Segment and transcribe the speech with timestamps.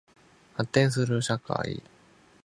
[0.55, 1.83] 発展する社会